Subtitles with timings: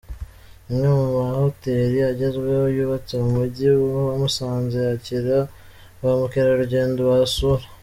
[0.69, 3.67] Imwe mu mahoteli agezweho yubatse mu Mujyi
[4.09, 5.37] wa Musanze yakira
[6.01, 7.63] ba mukerarugendo bahasura.